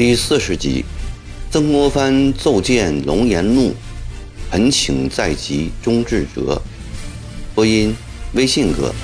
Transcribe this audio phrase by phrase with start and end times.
[0.00, 0.82] 第四十集，
[1.50, 3.74] 曾国藩奏见龙颜怒，
[4.50, 6.62] 恳请在即终至折。
[7.54, 7.94] 播音：
[8.32, 8.94] 微信哥。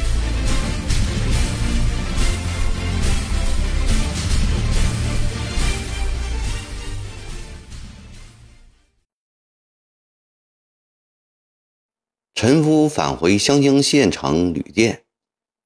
[12.35, 15.03] 陈夫返回湘江县城旅店，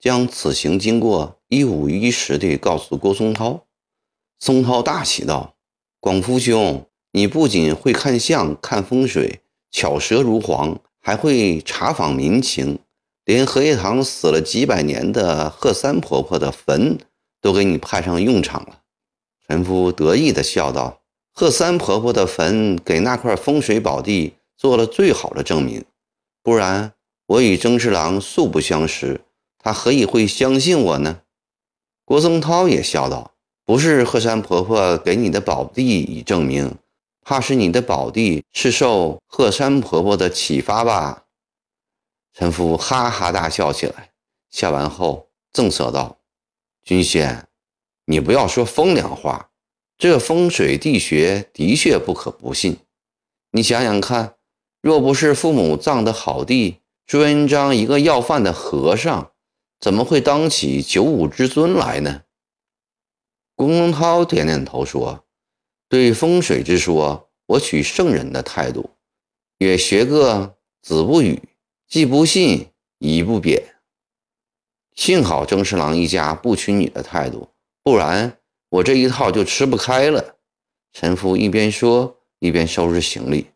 [0.00, 3.68] 将此行经过一五一十地告诉郭松涛。
[4.42, 5.54] 松涛大喜道
[6.00, 9.40] ：“广福兄，你不仅会看相、看风水，
[9.70, 12.78] 巧舌如簧，还会查访民情，
[13.26, 16.98] 连荷叶塘死了几百年的贺三婆婆的坟
[17.42, 18.80] 都给你派上用场了。”
[19.46, 21.02] 陈夫得意地笑道
[21.34, 25.84] ：“贺三婆婆的坟给那块风水宝地做了最好的证明，
[26.42, 26.94] 不然
[27.26, 29.20] 我与曾侍郎素不相识，
[29.58, 31.20] 他何以会相信我呢？”
[32.06, 33.29] 郭松涛也笑道。
[33.70, 36.74] 不是鹤山婆婆给你的宝地以证明，
[37.22, 41.26] 怕是你的宝地是受鹤山婆婆的启发吧？
[42.34, 44.10] 陈夫哈哈大笑起来，
[44.50, 46.18] 笑完后正色道
[46.82, 47.46] ：“君仙，
[48.06, 49.50] 你不要说风凉话，
[49.96, 52.78] 这风水地学的确不可不信。
[53.52, 54.34] 你想想看，
[54.82, 59.30] 若不是父母葬的好地，朱元璋一个要饭的和尚，
[59.78, 62.22] 怎么会当起九五之尊来呢？”
[63.60, 65.26] 龚龙涛点点头说
[65.86, 68.88] ：“对风水之说，我取圣人的态度，
[69.58, 71.38] 也学个子不语，
[71.86, 72.68] 既不信，
[73.00, 73.62] 亦不贬。
[74.94, 77.50] 幸好曾侍郎一家不取你的态度，
[77.82, 78.38] 不然
[78.70, 80.36] 我这一套就吃不开了。”
[80.94, 83.48] 陈夫一边说，一边收拾行李。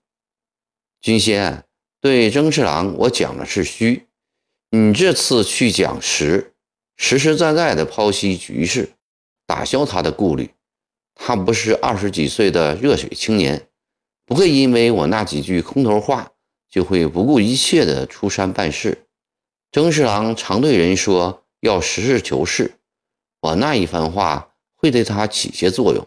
[1.01, 1.65] 君仙，
[2.03, 4.07] 对曾侍郎，我讲的是虚，
[4.69, 6.53] 你这次去讲实，
[6.99, 8.91] 实实在在的剖析局势。
[9.47, 10.51] 打消他的顾虑，
[11.15, 13.69] 他不是二十几岁的热血青年，
[14.25, 16.33] 不会因为我那几句空头话
[16.69, 19.07] 就会不顾一切的出山办事。
[19.71, 22.79] 曾侍郎常对人说要实事求是，
[23.41, 26.07] 我那一番话会对他起些作用，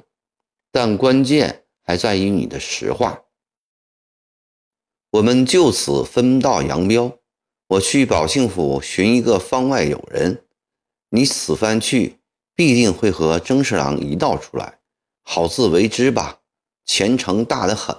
[0.72, 3.24] 但关键还在于你的实话。
[5.12, 7.20] 我们就此分道扬镳，
[7.68, 10.44] 我去宝庆府寻一个方外友人，
[11.10, 12.18] 你此番去。
[12.58, 14.80] 必定会和曾侍郎一道出来，
[15.22, 16.40] 好自为之吧。
[16.86, 17.96] 前程大得很，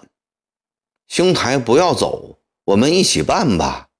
[1.06, 3.90] 兄台不要走，我们一起办吧。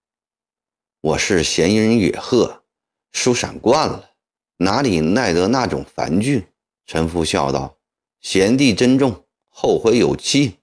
[1.01, 2.65] 我是闲人野鹤，
[3.13, 4.11] 疏闪惯了，
[4.57, 6.45] 哪里耐得那种烦峻？
[6.87, 7.77] 陈父笑道
[8.21, 10.59] ：“贤弟珍重，后会有期。”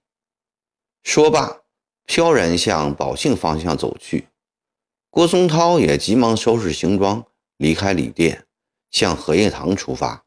[1.04, 1.62] 说罢，
[2.06, 4.28] 飘然向宝庆方向走去。
[5.10, 7.26] 郭松涛也急忙收拾行装，
[7.56, 8.45] 离开旅店。
[8.96, 10.24] 向荷叶塘出发。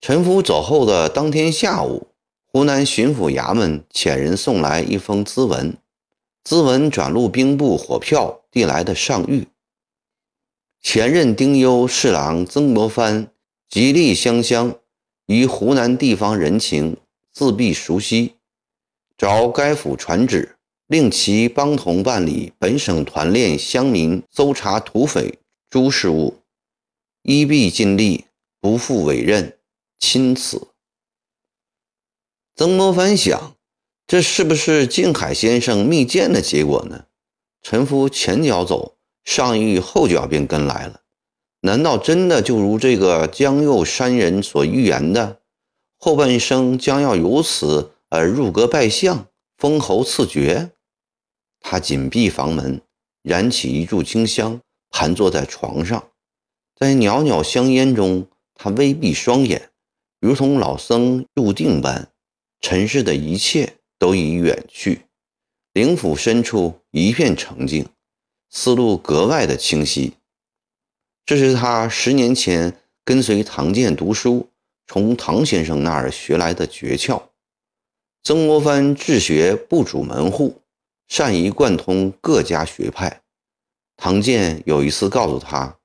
[0.00, 2.06] 陈福走后的当天下午，
[2.44, 5.76] 湖南巡抚衙门遣人送来一封咨文，
[6.44, 9.46] 咨文转入兵部火票递来的上谕。
[10.80, 13.32] 前任丁忧侍郎曾国藩
[13.68, 14.76] 极力相乡，
[15.26, 16.96] 于湖南地方人情
[17.32, 18.36] 自必熟悉，
[19.18, 20.56] 着该府传旨，
[20.86, 26.36] 令其帮同办理本省团练乡民搜查土匪诸事务。
[27.28, 28.26] 一必尽力，
[28.60, 29.58] 不负委任，
[29.98, 30.68] 钦此。
[32.54, 33.56] 曾国藩想，
[34.06, 37.06] 这是不是靖海先生密谏的结果呢？
[37.62, 41.00] 臣夫前脚走，上谕后脚便跟来了。
[41.62, 45.40] 难道真的就如这个江右山人所预言的，
[45.98, 49.26] 后半生将要由此而入阁拜相，
[49.58, 50.70] 封侯赐爵？
[51.58, 52.80] 他紧闭房门，
[53.22, 54.60] 燃起一炷清香，
[54.90, 56.12] 盘坐在床上。
[56.78, 59.70] 在袅袅香烟中，他微闭双眼，
[60.20, 62.10] 如同老僧入定般，
[62.60, 65.06] 尘世的一切都已远去，
[65.72, 67.88] 灵府深处一片澄净，
[68.50, 70.16] 思路格外的清晰。
[71.24, 74.50] 这是他十年前跟随唐建读书，
[74.86, 77.22] 从唐先生那儿学来的诀窍。
[78.22, 80.60] 曾国藩治学不主门户，
[81.08, 83.22] 善于贯通各家学派。
[83.96, 85.78] 唐建有一次告诉他。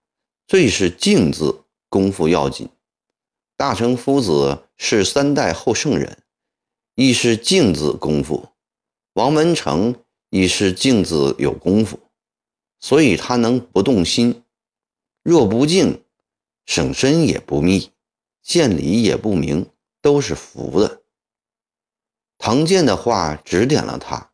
[0.51, 2.68] 最是静字功夫要紧，
[3.56, 6.24] 大成夫子是三代后圣人，
[6.94, 8.51] 亦是静字功夫；
[9.13, 9.95] 王文成
[10.30, 11.98] 亦是静字有功夫，
[12.81, 14.44] 所以他能不动心。
[15.24, 16.03] 若不静，
[16.65, 17.94] 省身也不密，
[18.44, 19.71] 见理也不明，
[20.01, 21.01] 都是浮的。
[22.38, 24.33] 唐建的话指点了他，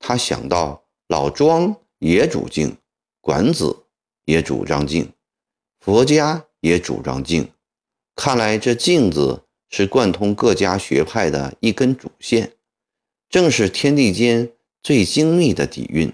[0.00, 2.76] 他想到老庄也主静，
[3.20, 3.84] 管子
[4.24, 5.08] 也主张静。
[5.80, 7.50] 佛家也主张静，
[8.14, 12.52] 看来这“静”字是贯通各家学派的一根主线，
[13.30, 16.12] 正是天地间最精密的底蕴。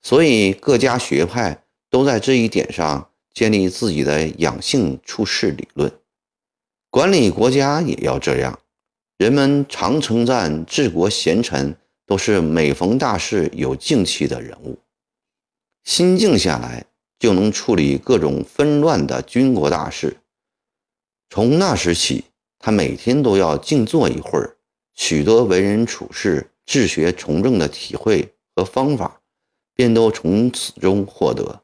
[0.00, 5.92] 所以各家学派都在这一点上建立自己的养性处世理论。
[6.88, 8.58] 管理国家也要这样。
[9.18, 14.78] 人们常称赞治国贤臣都是每逢大事有静气的人物，
[15.84, 16.86] 心静下来
[17.20, 20.16] 就能处理各种纷乱的军国大事。
[21.28, 22.24] 从那时起，
[22.58, 24.56] 他每天都要静坐一会儿，
[24.94, 29.20] 许多为人处事、治学从政的体会和方法，
[29.74, 31.62] 便都从此中获得。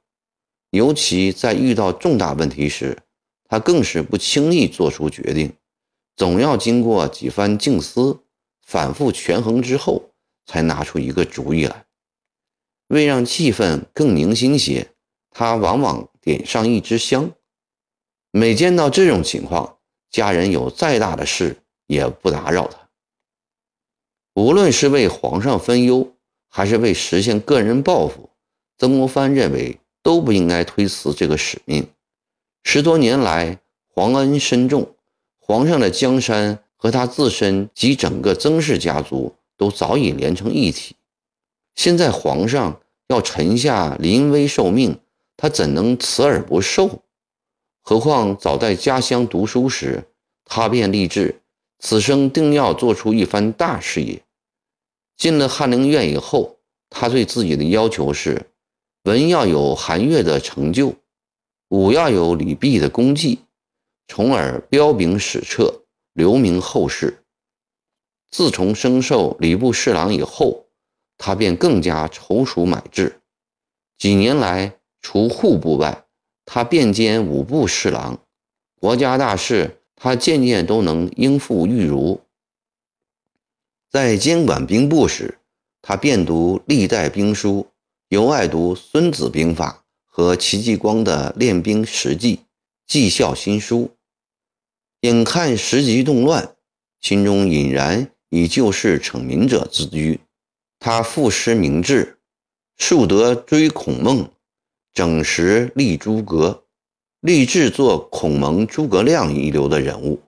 [0.70, 2.98] 尤其在遇到重大问题时，
[3.48, 5.52] 他更是不轻易做出决定。
[6.16, 8.20] 总要经过几番静思、
[8.62, 10.10] 反复权衡之后，
[10.44, 11.86] 才拿出一个主意来。
[12.88, 14.92] 为让气氛更凝心些，
[15.38, 17.30] 他往往点上一支香。
[18.30, 19.76] 每见到这种情况，
[20.10, 22.88] 家人有再大的事也不打扰他。
[24.32, 26.14] 无论是为皇上分忧，
[26.48, 28.30] 还是为实现个人抱负，
[28.78, 31.86] 曾国藩认为都不应该推辞这个使命。
[32.62, 33.58] 十多年来，
[33.88, 34.94] 皇恩深重。
[35.38, 40.96] 皇上的江山和他自身及整个曾氏家族都早已连成一体。
[41.74, 44.98] 现在皇上要臣下临危受命，
[45.36, 47.02] 他怎能辞而不受？
[47.82, 50.04] 何况早在家乡读书时，
[50.44, 51.42] 他便立志
[51.78, 54.22] 此生定要做出一番大事业。
[55.16, 56.58] 进了翰林院以后，
[56.90, 58.50] 他对自己的要求是：
[59.04, 60.94] 文要有韩愈的成就，
[61.68, 63.40] 武要有李泌的功绩。
[64.08, 65.82] 从而彪炳史册，
[66.12, 67.22] 留名后世。
[68.30, 70.66] 自从升授礼部侍郎以后，
[71.18, 73.20] 他便更加踌躇满志。
[73.98, 76.04] 几年来，除户部外，
[76.44, 78.18] 他便兼五部侍郎，
[78.80, 82.20] 国家大事他件件都能应付御如。
[83.88, 85.38] 在监管兵部时，
[85.80, 87.68] 他遍读历代兵书，
[88.08, 92.36] 尤爱读《孙子兵法》和戚继光的《练兵实记》
[92.88, 93.82] 《绩效新书》。
[95.02, 96.56] 眼看时局动乱，
[97.00, 100.18] 心中隐然以救世惩民者自居。
[100.80, 102.18] 他赋诗明志，
[102.76, 104.28] 树德追孔孟，
[104.96, 106.64] 整时立诸葛，
[107.20, 110.22] 立志做孔蒙诸葛亮一流的人物。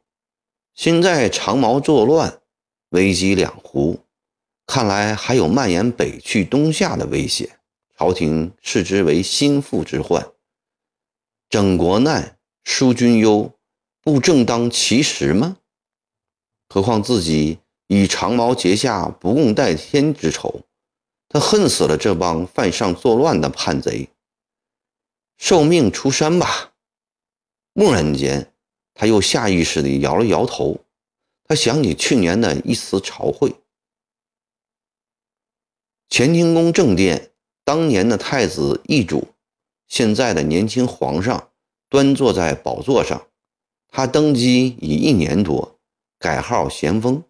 [0.75, 2.43] 现在长毛作乱，
[2.91, 4.01] 危机两湖，
[4.67, 7.49] 看来还有蔓延北去东下的危险。
[7.97, 10.29] 朝廷视之为心腹之患，
[11.49, 13.51] 整国难，疏军忧。
[14.03, 15.57] 不正当其时吗？
[16.69, 20.61] 何况自己以长毛结下不共戴天之仇，
[21.27, 24.11] 他恨死了这帮犯上作乱的叛贼。
[25.39, 26.75] 受命出山吧。
[27.73, 28.53] 蓦然间，
[28.93, 30.85] 他又下意识地摇了摇头。
[31.45, 33.55] 他想起去年的一次朝会，
[36.11, 37.31] 乾清宫正殿，
[37.65, 39.29] 当年的太子易主，
[39.87, 41.51] 现在的年轻皇上，
[41.89, 43.29] 端坐在宝座上。
[43.89, 45.79] 他登基已一年多，
[46.19, 47.25] 改号咸丰。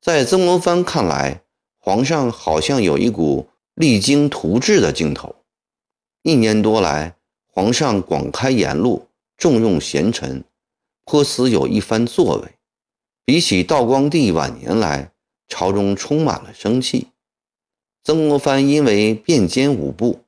[0.00, 1.42] 在曾国藩看来，
[1.78, 5.36] 皇上好像有一股励精图治的劲头。
[6.22, 7.18] 一年多来，
[7.56, 9.06] 皇上广开言路，
[9.36, 10.42] 重用贤臣，
[11.04, 12.48] 颇似有一番作为。
[13.24, 15.12] 比起道光帝晚年来，
[15.46, 17.06] 朝中充满了生气。
[18.02, 20.22] 曾国藩因为变奸五部，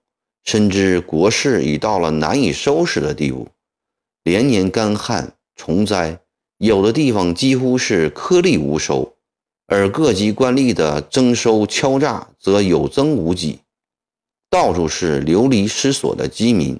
[0.45, 3.49] 深知国事已到了难以收拾的地步，
[4.23, 5.33] 连年干旱。
[5.57, 6.21] 虫灾，
[6.59, 9.15] 有的地方几乎是颗粒无收，
[9.67, 13.59] 而各级官吏的征收敲诈则有增无减，
[14.49, 16.79] 到处是流离失所的饥民，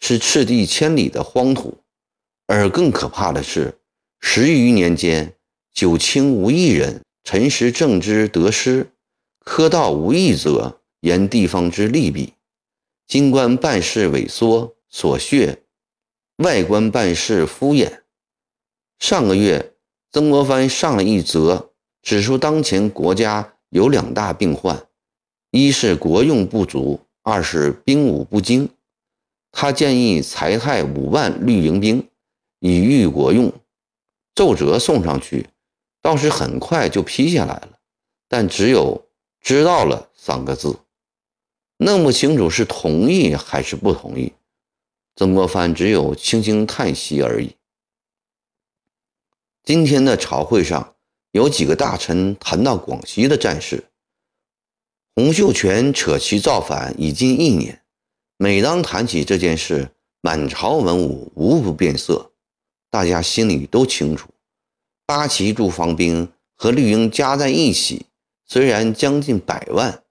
[0.00, 1.78] 是赤地千里的荒土。
[2.46, 3.78] 而更可怕的是，
[4.18, 5.34] 十余年间，
[5.72, 8.90] 九卿无一人，陈时政之得失，
[9.44, 12.32] 科道无一则言地方之利弊，
[13.06, 15.62] 京官办事萎缩琐屑，
[16.38, 18.00] 外官办事敷衍。
[18.98, 19.74] 上个月，
[20.10, 21.70] 曾国藩上了一则，
[22.02, 24.88] 指出当前国家有两大病患：
[25.52, 28.68] 一是国用不足，二是兵武不精。
[29.52, 32.08] 他建议裁汰五万绿营兵，
[32.60, 33.52] 以御国用。
[34.34, 35.48] 奏折送上去，
[36.00, 37.78] 倒是很快就批下来了，
[38.28, 39.08] 但只有
[39.42, 40.78] “知道了”三个字，
[41.78, 44.32] 弄不清楚是同意还是不同意。
[45.16, 47.56] 曾国藩只有轻轻叹息而已。
[49.64, 50.94] 今天的朝会上，
[51.32, 53.84] 有几个大臣谈到广西的战事。
[55.16, 57.79] 洪秀全扯旗造反已近一年，
[58.42, 59.90] 每当谈起这件事，
[60.22, 62.32] 满朝文武无不变色。
[62.88, 64.30] 大家心里都清楚，
[65.04, 68.06] 八旗驻防兵和绿营加在一起，
[68.46, 70.02] 虽然将近百万，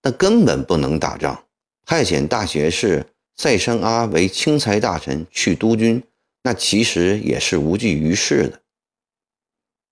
[0.00, 1.44] 但根本不能打仗。
[1.84, 3.04] 派遣大学士
[3.36, 6.02] 塞山阿为钦差大臣去督军，
[6.42, 8.62] 那其实也是无济于事的。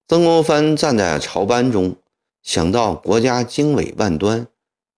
[0.08, 1.96] 曾国藩站在朝班中，
[2.42, 4.46] 想到国家经纬万端，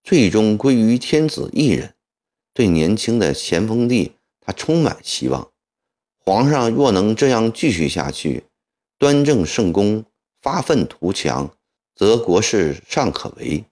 [0.01, 1.93] 最终归于天子一人，
[2.55, 5.51] 对年轻的咸丰帝，他充满希望。
[6.17, 8.45] 皇上若能这样继续下去，
[8.97, 10.05] 端正圣功，
[10.41, 11.53] 发愤图强，
[11.93, 13.65] 则国事尚可为。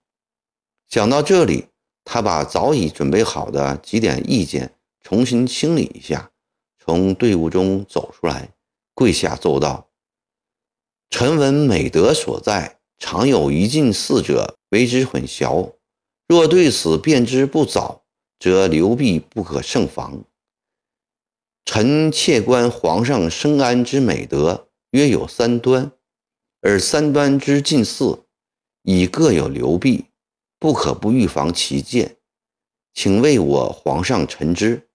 [0.89, 1.67] 想到这里，
[2.03, 6.31] 他把早已准备好的几点意见重新清理一下，
[6.77, 8.49] 从队伍中走出来，
[8.93, 9.87] 跪下奏道
[11.09, 15.71] ：“臣闻美德所在，常有一进四者为之混淆。
[16.27, 18.02] 若对此辨之不早，
[18.43, 20.25] 则流弊不可胜防。”
[21.63, 25.93] 臣窃观皇上生安之美德，约有三端，
[26.59, 28.25] 而三端之近似，
[28.81, 30.07] 已各有流弊，
[30.59, 32.17] 不可不预防其见，
[32.93, 34.89] 请为我皇上陈之。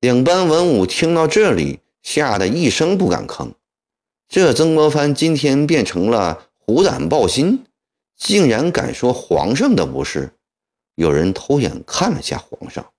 [0.00, 3.52] 两班文武听到这里，吓得一声不敢吭。
[4.26, 7.64] 这曾国藩今天变成了虎胆豹心，
[8.16, 10.32] 竟然敢说皇上的不是。
[10.94, 12.92] 有人偷眼看了下皇上。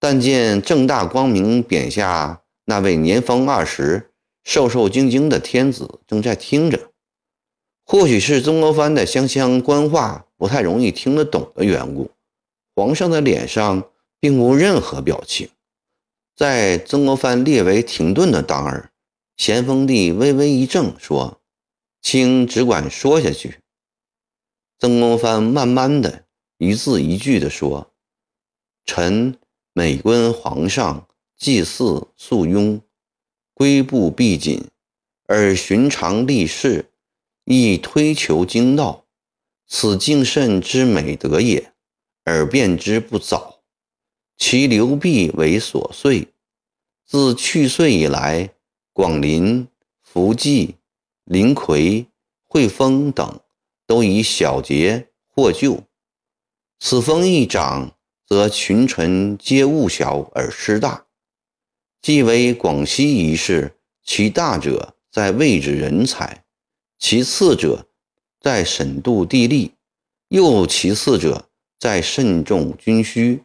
[0.00, 4.10] 但见正大光明匾下那位年方二十、
[4.44, 6.92] 瘦瘦精精的天子正在听着，
[7.84, 12.12] 或许是曾国藩的湘乡官话不太容易听得懂的缘故，
[12.76, 13.90] 皇上的脸上
[14.20, 15.48] 并无任何表情。
[16.36, 18.92] 在曾国藩列为停顿的当儿，
[19.36, 21.40] 咸丰帝微微一怔，说
[22.00, 23.58] ：“卿只管说下去。”
[24.78, 26.26] 曾国藩慢慢的
[26.58, 27.90] 一字一句地说
[28.86, 29.36] ：“臣。”
[29.74, 32.80] 每观皇上祭祀肃雍，
[33.54, 34.66] 规步必谨，
[35.28, 36.90] 而寻常立事，
[37.44, 39.06] 亦推求经道，
[39.68, 41.72] 此敬慎之美德也。
[42.24, 43.60] 而变之不早，
[44.36, 46.26] 其流弊为琐碎。
[47.06, 48.52] 自去岁以来，
[48.92, 49.68] 广陵、
[50.02, 50.74] 福记、
[51.22, 52.04] 临魁、
[52.48, 53.40] 汇丰等，
[53.86, 55.84] 都以小节获救。
[56.78, 57.92] 此风一长。
[58.28, 61.06] 则群臣皆误小而失大，
[62.02, 66.44] 既为广西一事，其大者在位置人才，
[66.98, 67.88] 其次者
[68.38, 69.72] 在审度地利，
[70.28, 73.44] 又其次者在慎重军需，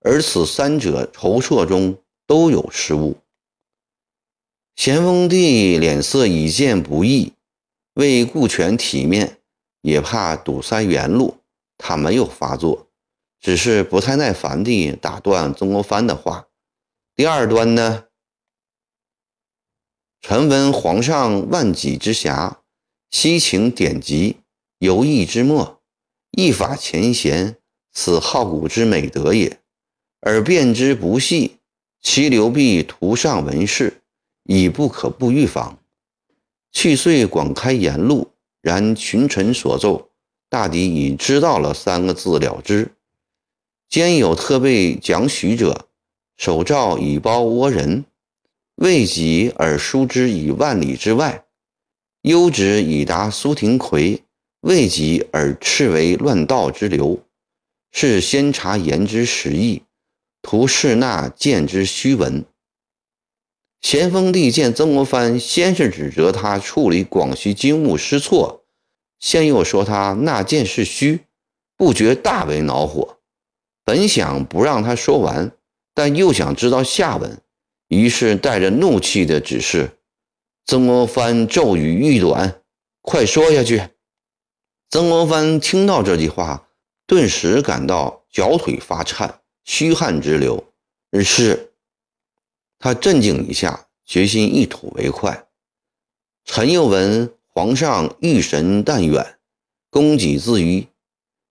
[0.00, 3.16] 而此三者筹措中都有失误。
[4.76, 7.32] 咸丰帝脸色已见不易，
[7.94, 9.38] 为顾全体面，
[9.80, 11.37] 也怕堵塞原路，
[11.78, 12.88] 他没有发作。
[13.40, 16.48] 只是不太耐烦地打断曾国藩的话。
[17.14, 18.06] 第二端呢？
[20.20, 22.56] 臣闻皇上万几之暇，
[23.10, 24.38] 悉请典籍，
[24.80, 25.80] 游艺之末，
[26.32, 27.56] 一法前贤，
[27.92, 29.60] 此好古之美德也。
[30.20, 31.58] 而辨之不细，
[32.02, 34.02] 其流弊图上文饰，
[34.42, 35.78] 已不可不预防。
[36.72, 40.07] 去岁广开言路，然群臣所奏，
[40.48, 42.92] 大抵已知道了三个字了之。
[43.88, 45.86] 兼有特备讲许者，
[46.36, 48.04] 手诏以包倭人，
[48.76, 51.44] 未及而疏之以万里之外；
[52.22, 54.22] 优之以达苏廷魁，
[54.60, 57.22] 未及而斥为乱道之流。
[57.90, 59.82] 是先察言之实意，
[60.42, 62.44] 图示纳见之虚文。
[63.80, 68.64] 咸丰帝见曾国藩先是指责他处理广西军务失措，
[69.18, 71.26] 现又说他纳谏是虚，
[71.76, 73.18] 不觉大为恼火。
[73.84, 75.50] 本想不让他说完，
[75.94, 77.40] 但又想知道下文，
[77.88, 79.98] 于是带着怒气的指示
[80.66, 82.60] 曾国藩骤语欲短，
[83.00, 83.82] 快说下去。
[84.90, 86.68] 曾国藩听到这句话，
[87.06, 90.62] 顿时感到脚腿发颤，虚汗直流。
[91.24, 91.72] 是，
[92.78, 95.46] 他镇静一下，决心一吐为快。
[96.44, 99.34] 陈又文皇上遇神但远，
[99.90, 100.86] 恭己自于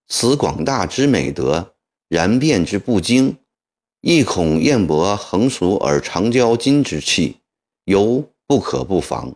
[0.07, 1.73] 此广大之美德。
[2.07, 3.35] 然变之不精，
[3.99, 7.41] 亦恐燕伯横俗而长交金之气，
[7.83, 9.35] 犹不可不防。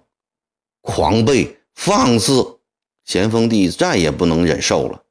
[0.79, 2.59] 狂悖放肆！
[3.03, 5.03] 咸丰帝再也不能忍受了。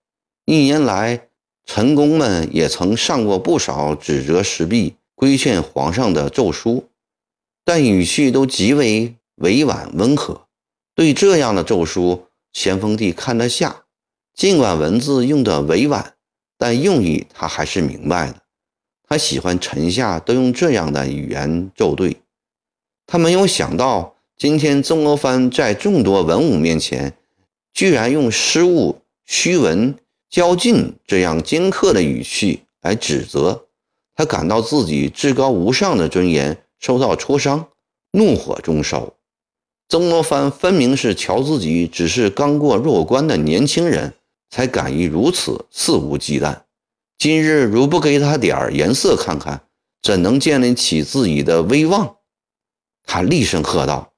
[0.46, 1.28] 一年来，
[1.66, 6.88] 臣工们也曾上过不少指责时弊、规劝皇上的奏书，
[7.66, 10.46] 但语气都极为委婉温和。
[10.94, 13.84] 对这样的奏书，咸丰帝看得下，
[14.34, 16.14] 尽管文字用的委婉。
[16.58, 18.42] 但用意他还是明白的，
[19.08, 22.18] 他喜欢臣下都用这样的语言奏对。
[23.06, 27.14] 他没有想到今天曾国藩在众多文武面前，
[27.72, 29.96] 居然用失误、虚文、
[30.30, 33.66] 骄进这样尖刻的语气来指责
[34.14, 37.68] 他，感到自己至高无上的尊严受到挫伤，
[38.10, 39.14] 怒火中烧。
[39.90, 44.14] 曾国藩分明是瞧自己只是刚过弱关的年轻人，
[44.48, 46.60] 才敢于如此肆无忌惮。
[47.18, 49.62] 今日如不给他点颜色看看，
[50.00, 52.18] 怎能建立起自己的威望？
[53.04, 54.12] 他厉声喝道：“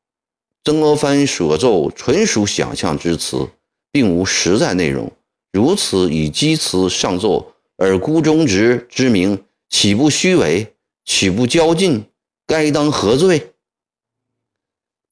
[0.62, 3.48] 曾国藩所奏纯属想象之词，
[3.90, 5.10] 并无实在内容。
[5.52, 10.74] 如此以讥词上奏，而孤忠直之名，岂不虚伪？
[11.06, 12.04] 岂不骄进？
[12.46, 13.51] 该当何罪？”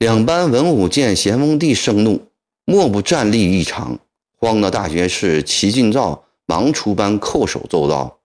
[0.00, 2.22] 两班文武见咸丰帝盛怒，
[2.64, 3.98] 莫不站立异常。
[4.38, 8.18] 慌的大学士齐敬造忙出班叩首奏道：“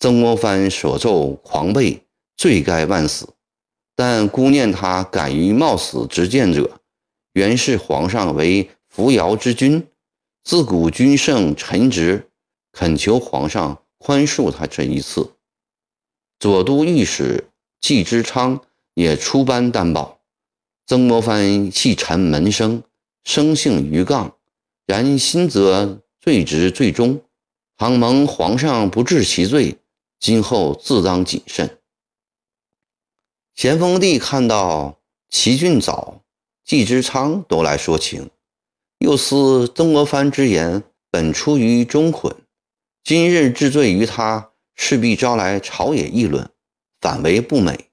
[0.00, 2.00] 曾国藩所奏狂悖，
[2.36, 3.28] 罪该万死。
[3.94, 6.80] 但孤念他敢于冒死直谏者，
[7.34, 9.86] 原是皇上为扶摇之君，
[10.42, 12.30] 自古君圣臣直，
[12.72, 15.30] 恳求皇上宽恕他这一次。”
[16.40, 17.44] 左都御史
[17.80, 18.60] 季之昌
[18.94, 20.18] 也出班担保。
[20.86, 22.82] 曾国藩系臣门生，
[23.24, 24.36] 生性愚杠，
[24.86, 27.22] 然心则最直最忠。
[27.76, 29.78] 倘蒙皇上不治其罪，
[30.20, 31.78] 今后自当谨慎。
[33.54, 34.98] 咸丰帝看到
[35.28, 36.22] 齐俊藻、
[36.64, 38.30] 季之昌都来说情，
[38.98, 42.34] 又思曾国藩之言本出于忠捆，
[43.04, 46.50] 今日治罪于他，势必招来朝野议论，
[47.00, 47.91] 反为不美。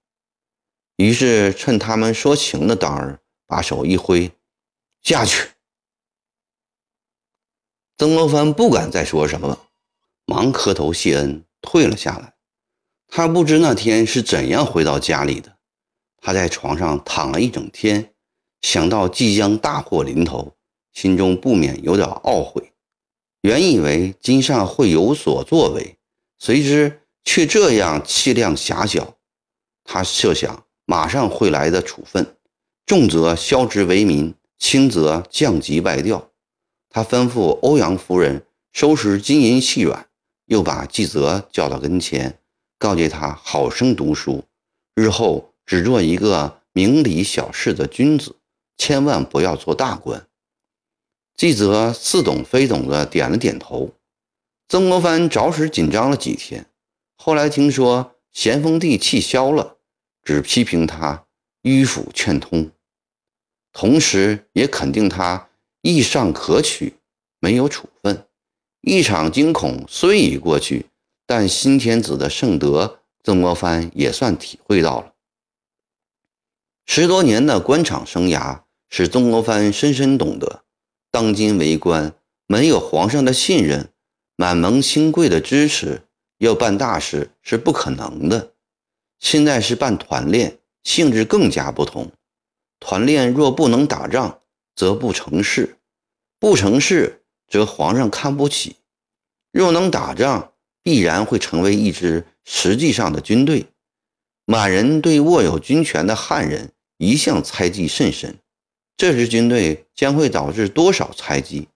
[0.99, 4.33] 于是趁他们说情的当儿，把手一挥，
[5.01, 5.51] 下去。
[7.97, 9.67] 曾国藩不敢再说什么了，
[10.25, 12.33] 忙磕头谢恩，退了下来。
[13.07, 15.59] 他不知那天是怎样回到家里的。
[16.17, 18.13] 他在床上躺了一整天，
[18.61, 20.57] 想到即将大祸临头，
[20.91, 22.73] 心中不免有点懊悔。
[23.43, 25.97] 原以为今上会有所作为，
[26.39, 29.15] 谁知却这样气量狭小。
[29.85, 30.65] 他设想。
[30.89, 32.35] 马上会来的处分，
[32.87, 36.31] 重则削职为民，轻则降级外调。
[36.89, 40.07] 他吩咐欧阳夫人收拾金银细软，
[40.47, 42.39] 又把纪泽叫到跟前，
[42.79, 44.43] 告诫他好生读书，
[44.95, 48.37] 日后只做一个明理小事的君子，
[48.75, 50.25] 千万不要做大官。
[51.37, 53.91] 纪泽似懂非懂的点了点头。
[54.67, 56.65] 曾国藩着实紧张了几天，
[57.15, 59.75] 后来听说咸丰帝气消了。
[60.23, 61.25] 只批评他
[61.63, 62.71] 迂腐劝通，
[63.73, 65.49] 同时也肯定他
[65.81, 66.95] 意尚可取，
[67.39, 68.25] 没有处分。
[68.81, 70.85] 一场惊恐虽已过去，
[71.25, 75.13] 但新天子的圣德，曾国藩也算体会到了。
[76.85, 80.63] 十多年的官场生涯，使曾国藩深深懂得，
[81.11, 82.13] 当今为官，
[82.47, 83.91] 没有皇上的信任，
[84.35, 86.03] 满蒙亲贵的支持，
[86.37, 88.53] 要办大事是不可能的。
[89.19, 92.11] 现在是办团练，性质更加不同。
[92.79, 94.41] 团练若不能打仗，
[94.75, 95.75] 则不成事；
[96.39, 98.77] 不成事，则皇上看不起；
[99.51, 103.65] 若能打仗，必然会成为一支实际上的军队。
[104.45, 108.39] 满人对握有军权的汉人一向猜忌甚深，
[108.95, 111.67] 这支军队将会导致多少猜忌？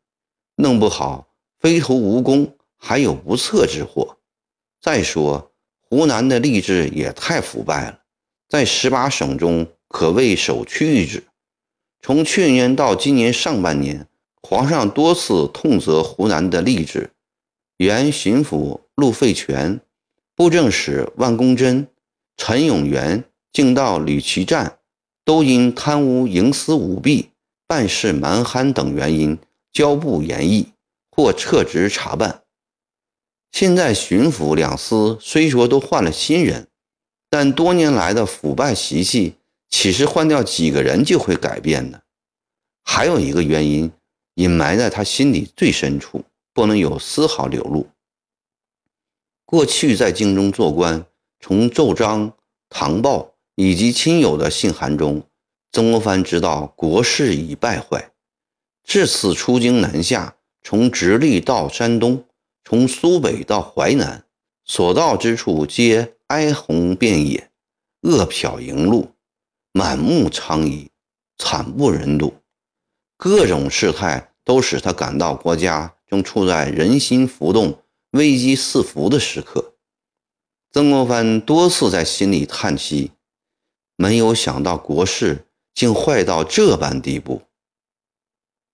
[0.56, 1.28] 弄不好，
[1.60, 4.18] 非图无功，还有不测之祸。
[4.82, 5.53] 再说。
[5.94, 8.00] 湖南的吏治也太腐败了，
[8.50, 11.24] 在十八省中可谓首屈一指。
[12.02, 14.08] 从去年到今年上半年，
[14.42, 17.12] 皇上多次痛责湖南的吏治，
[17.78, 19.80] 原巡抚陆费全、
[20.36, 21.88] 布政使万公真、
[22.38, 24.80] 陈永元、敬道吕其湛，
[25.24, 27.30] 都因贪污、营私舞弊、
[27.68, 29.38] 办事蛮憨等原因
[29.72, 30.70] 交部严议，
[31.12, 32.42] 或撤职查办。
[33.54, 36.68] 现在巡抚两司虽说都换了新人，
[37.30, 39.36] 但多年来的腐败习气，
[39.70, 42.02] 岂是换掉几个人就会改变的？
[42.84, 43.92] 还有一个原因
[44.34, 47.88] 隐埋在他心里最深处，不能有丝毫流露。
[49.46, 51.06] 过去在京中做官，
[51.40, 52.34] 从奏章、
[52.70, 55.22] 唐报以及亲友的信函中，
[55.72, 58.12] 曾国藩知道国势已败坏。
[58.84, 62.26] 这次出京南下，从直隶到山东。
[62.66, 64.26] 从苏北到淮南，
[64.64, 67.52] 所到之处皆哀鸿遍野，
[68.02, 69.12] 恶殍盈路，
[69.72, 70.88] 满目疮痍，
[71.38, 72.34] 惨不忍睹。
[73.18, 79.76] 各种事态都使他感到国家正处在人心浮动、危机四伏的时刻。
[80.72, 83.12] 曾国藩多次在心里叹息：
[83.96, 87.44] 没有想到国事竟坏到这般地步。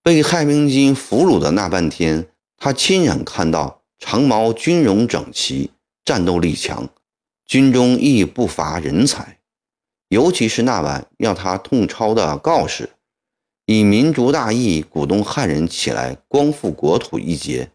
[0.02, 5.72] 被汉明军俘虏的那半天，他亲眼看到长毛军容整齐，
[6.06, 6.90] 战斗力强，
[7.46, 9.40] 军中亦不乏人才。
[10.08, 12.90] 尤其是那晚要他痛抄的告示，
[13.66, 17.72] 以民族大义鼓动汉人起来光复国土一节，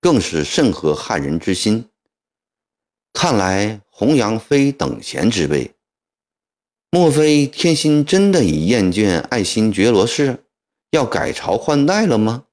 [0.00, 1.90] 更是甚合汉人之心。
[3.12, 5.72] 看来弘阳非等闲之辈。
[6.90, 10.44] 莫非天心真的已厌倦爱新觉罗氏，
[10.92, 12.44] 要改朝换代了吗？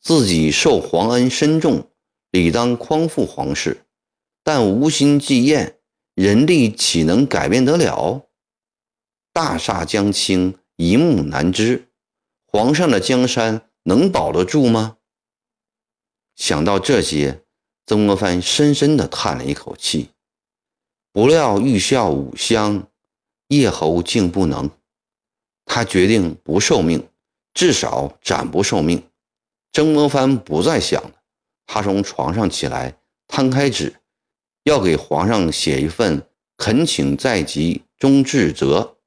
[0.00, 1.88] 自己受皇恩深重，
[2.32, 3.84] 理当匡复皇室，
[4.42, 5.78] 但无心继厌，
[6.16, 8.26] 人力岂能改变得了？
[9.32, 11.88] 大厦将倾，一目难支，
[12.46, 14.96] 皇上的江山能保得住吗？
[16.34, 17.44] 想到这些，
[17.86, 20.08] 曾国藩深深地叹了一口气。
[21.12, 22.88] 不料欲效五乡。
[23.48, 24.70] 叶侯竟不能，
[25.66, 27.06] 他决定不受命，
[27.52, 29.06] 至少暂不受命。
[29.74, 31.21] 曾国藩不再想了，
[31.74, 32.94] 他从床上起来，
[33.26, 33.94] 摊开纸，
[34.64, 36.22] 要给皇上写一份
[36.58, 38.98] 恳请在即中致折。